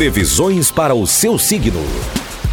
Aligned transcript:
Previsões 0.00 0.70
para 0.70 0.94
o 0.94 1.06
seu 1.06 1.38
signo. 1.38 1.84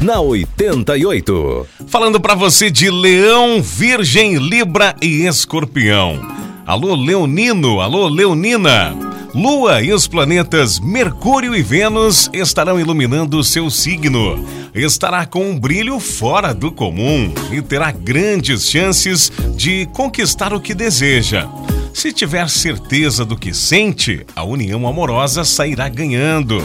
Na 0.00 0.20
88. 0.20 1.66
Falando 1.88 2.20
para 2.20 2.36
você 2.36 2.70
de 2.70 2.88
Leão, 2.88 3.60
Virgem, 3.60 4.36
Libra 4.36 4.94
e 5.02 5.26
Escorpião. 5.26 6.20
Alô, 6.64 6.94
Leonino, 6.94 7.80
alô, 7.80 8.06
Leonina. 8.06 8.96
Lua 9.34 9.82
e 9.82 9.92
os 9.92 10.06
planetas 10.06 10.78
Mercúrio 10.78 11.56
e 11.56 11.62
Vênus 11.62 12.30
estarão 12.32 12.78
iluminando 12.78 13.36
o 13.36 13.42
seu 13.42 13.68
signo. 13.70 14.46
Estará 14.72 15.26
com 15.26 15.50
um 15.50 15.58
brilho 15.58 15.98
fora 15.98 16.54
do 16.54 16.70
comum 16.70 17.34
e 17.50 17.60
terá 17.60 17.90
grandes 17.90 18.70
chances 18.70 19.32
de 19.56 19.86
conquistar 19.86 20.54
o 20.54 20.60
que 20.60 20.74
deseja. 20.76 21.48
Se 21.92 22.12
tiver 22.12 22.48
certeza 22.48 23.24
do 23.24 23.36
que 23.36 23.52
sente, 23.52 24.24
a 24.36 24.44
união 24.44 24.86
amorosa 24.86 25.44
sairá 25.44 25.88
ganhando. 25.88 26.62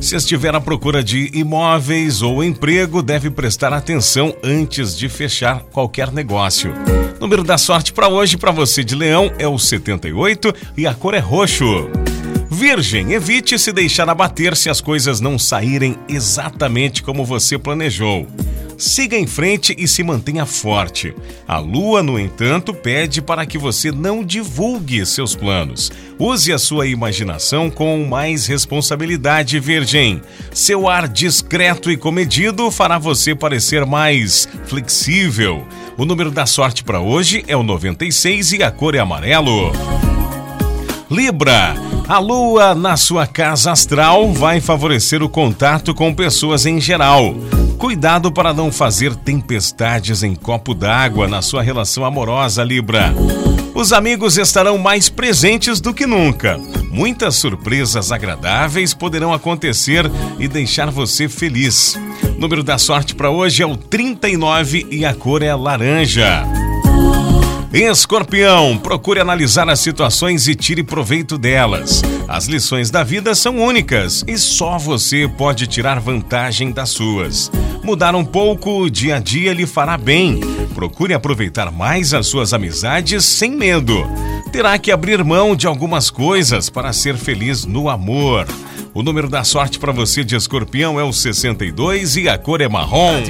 Se 0.00 0.16
estiver 0.16 0.54
à 0.54 0.60
procura 0.60 1.04
de 1.04 1.30
imóveis 1.34 2.22
ou 2.22 2.42
emprego, 2.42 3.02
deve 3.02 3.30
prestar 3.30 3.72
atenção 3.72 4.34
antes 4.42 4.96
de 4.96 5.10
fechar 5.10 5.60
qualquer 5.64 6.10
negócio. 6.10 6.72
Número 7.20 7.44
da 7.44 7.58
sorte 7.58 7.92
para 7.92 8.08
hoje, 8.08 8.38
para 8.38 8.50
você 8.50 8.82
de 8.82 8.94
Leão, 8.94 9.30
é 9.38 9.46
o 9.46 9.58
78 9.58 10.54
e 10.74 10.86
a 10.86 10.94
cor 10.94 11.12
é 11.12 11.18
roxo. 11.18 11.90
Virgem, 12.50 13.12
evite 13.12 13.58
se 13.58 13.72
deixar 13.72 14.08
abater 14.08 14.56
se 14.56 14.70
as 14.70 14.80
coisas 14.80 15.20
não 15.20 15.38
saírem 15.38 15.96
exatamente 16.08 17.02
como 17.02 17.22
você 17.22 17.58
planejou. 17.58 18.26
Siga 18.80 19.14
em 19.14 19.26
frente 19.26 19.76
e 19.78 19.86
se 19.86 20.02
mantenha 20.02 20.46
forte. 20.46 21.14
A 21.46 21.58
lua, 21.58 22.02
no 22.02 22.18
entanto, 22.18 22.72
pede 22.72 23.20
para 23.20 23.44
que 23.44 23.58
você 23.58 23.92
não 23.92 24.24
divulgue 24.24 25.04
seus 25.04 25.36
planos. 25.36 25.92
Use 26.18 26.50
a 26.50 26.58
sua 26.58 26.86
imaginação 26.86 27.68
com 27.68 28.02
mais 28.06 28.46
responsabilidade, 28.46 29.60
Virgem. 29.60 30.22
Seu 30.50 30.88
ar 30.88 31.06
discreto 31.08 31.90
e 31.90 31.96
comedido 31.98 32.70
fará 32.70 32.96
você 32.96 33.34
parecer 33.34 33.84
mais 33.84 34.48
flexível. 34.64 35.62
O 35.98 36.06
número 36.06 36.30
da 36.30 36.46
sorte 36.46 36.82
para 36.82 37.02
hoje 37.02 37.44
é 37.46 37.54
o 37.54 37.62
96 37.62 38.52
e 38.52 38.62
a 38.62 38.70
cor 38.70 38.94
é 38.94 38.98
amarelo. 38.98 39.72
Libra. 41.10 41.74
A 42.08 42.18
lua 42.18 42.74
na 42.74 42.96
sua 42.96 43.26
casa 43.26 43.72
astral 43.72 44.32
vai 44.32 44.58
favorecer 44.58 45.22
o 45.22 45.28
contato 45.28 45.94
com 45.94 46.14
pessoas 46.14 46.64
em 46.64 46.80
geral. 46.80 47.34
Cuidado 47.80 48.30
para 48.30 48.52
não 48.52 48.70
fazer 48.70 49.16
tempestades 49.16 50.22
em 50.22 50.34
copo 50.34 50.74
d'água 50.74 51.26
na 51.26 51.40
sua 51.40 51.62
relação 51.62 52.04
amorosa, 52.04 52.62
Libra. 52.62 53.14
Os 53.74 53.90
amigos 53.90 54.36
estarão 54.36 54.76
mais 54.76 55.08
presentes 55.08 55.80
do 55.80 55.94
que 55.94 56.04
nunca. 56.04 56.60
Muitas 56.90 57.36
surpresas 57.36 58.12
agradáveis 58.12 58.92
poderão 58.92 59.32
acontecer 59.32 60.04
e 60.38 60.46
deixar 60.46 60.90
você 60.90 61.26
feliz. 61.26 61.98
O 62.36 62.38
número 62.38 62.62
da 62.62 62.76
sorte 62.76 63.14
para 63.14 63.30
hoje 63.30 63.62
é 63.62 63.66
o 63.66 63.78
39 63.78 64.86
e 64.90 65.06
a 65.06 65.14
cor 65.14 65.42
é 65.42 65.54
laranja. 65.54 66.59
Escorpião, 67.72 68.76
procure 68.76 69.20
analisar 69.20 69.68
as 69.68 69.78
situações 69.78 70.48
e 70.48 70.56
tire 70.56 70.82
proveito 70.82 71.38
delas. 71.38 72.02
As 72.26 72.46
lições 72.46 72.90
da 72.90 73.04
vida 73.04 73.32
são 73.32 73.58
únicas 73.58 74.24
e 74.26 74.36
só 74.36 74.76
você 74.76 75.30
pode 75.38 75.68
tirar 75.68 76.00
vantagem 76.00 76.72
das 76.72 76.90
suas. 76.90 77.48
Mudar 77.84 78.16
um 78.16 78.24
pouco 78.24 78.82
o 78.82 78.90
dia 78.90 79.16
a 79.16 79.18
dia 79.20 79.54
lhe 79.54 79.66
fará 79.66 79.96
bem. 79.96 80.40
Procure 80.74 81.14
aproveitar 81.14 81.70
mais 81.70 82.12
as 82.12 82.26
suas 82.26 82.52
amizades 82.52 83.24
sem 83.24 83.52
medo. 83.52 84.04
Terá 84.50 84.76
que 84.76 84.90
abrir 84.90 85.22
mão 85.22 85.54
de 85.54 85.68
algumas 85.68 86.10
coisas 86.10 86.68
para 86.68 86.92
ser 86.92 87.16
feliz 87.16 87.64
no 87.64 87.88
amor. 87.88 88.48
O 88.92 89.00
número 89.00 89.28
da 89.28 89.44
sorte 89.44 89.78
para 89.78 89.92
você 89.92 90.24
de 90.24 90.34
escorpião 90.34 90.98
é 90.98 91.04
o 91.04 91.12
62 91.12 92.16
e 92.16 92.28
a 92.28 92.36
cor 92.36 92.60
é 92.60 92.68
marrom. 92.68 93.22